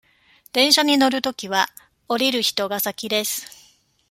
[0.51, 1.67] 電車に乗るときは、
[2.07, 3.45] 降りる人が先です。